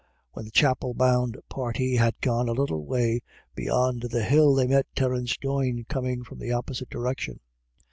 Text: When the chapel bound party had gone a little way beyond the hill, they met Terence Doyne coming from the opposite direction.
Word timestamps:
When 0.31 0.45
the 0.45 0.49
chapel 0.49 0.95
bound 0.95 1.37
party 1.47 1.97
had 1.97 2.19
gone 2.21 2.47
a 2.49 2.53
little 2.53 2.83
way 2.83 3.21
beyond 3.53 4.01
the 4.01 4.23
hill, 4.23 4.55
they 4.55 4.65
met 4.65 4.87
Terence 4.95 5.37
Doyne 5.37 5.85
coming 5.87 6.23
from 6.23 6.39
the 6.39 6.53
opposite 6.53 6.89
direction. 6.89 7.39